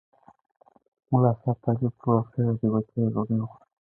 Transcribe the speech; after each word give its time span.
ملا 1.09 1.31
صاحب 1.41 1.57
طالب 1.63 1.93
ته 2.01 2.09
وویل 2.09 2.27
خیر 2.33 2.49
دی 2.59 2.67
بچیه 2.73 3.11
ډوډۍ 3.13 3.37
وخوره. 3.39 3.61